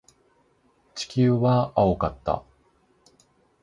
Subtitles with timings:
[0.95, 2.43] 地球は青かった。